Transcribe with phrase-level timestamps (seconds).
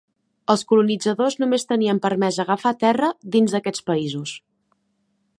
[0.51, 4.33] Els colonitzadors només tenien permès agafar terra dins d'aquests països.